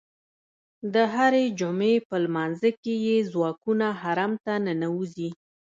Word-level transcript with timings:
د 0.93 0.95
هرې 1.13 1.45
جمعې 1.59 1.95
په 2.09 2.15
لمانځه 2.23 2.69
کې 2.81 2.93
یې 3.07 3.17
ځواکونه 3.31 3.87
حرم 4.01 4.31
ته 4.45 4.53
ننوځي. 4.65 5.29